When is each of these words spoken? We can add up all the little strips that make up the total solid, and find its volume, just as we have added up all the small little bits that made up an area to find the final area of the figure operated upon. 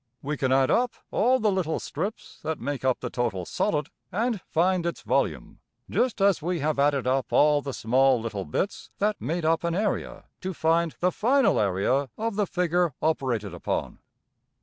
We 0.23 0.35
can 0.35 0.51
add 0.51 0.71
up 0.71 0.93
all 1.11 1.37
the 1.39 1.51
little 1.51 1.79
strips 1.79 2.39
that 2.41 2.59
make 2.59 2.83
up 2.83 3.01
the 3.01 3.11
total 3.11 3.45
solid, 3.45 3.89
and 4.11 4.41
find 4.47 4.83
its 4.83 5.03
volume, 5.03 5.59
just 5.91 6.19
as 6.19 6.41
we 6.41 6.57
have 6.59 6.79
added 6.79 7.05
up 7.05 7.31
all 7.31 7.61
the 7.61 7.71
small 7.71 8.19
little 8.19 8.45
bits 8.45 8.89
that 8.97 9.21
made 9.21 9.45
up 9.45 9.63
an 9.63 9.75
area 9.75 10.23
to 10.39 10.55
find 10.55 10.95
the 11.01 11.11
final 11.11 11.59
area 11.59 12.09
of 12.17 12.35
the 12.35 12.47
figure 12.47 12.95
operated 12.99 13.53
upon. 13.53 13.99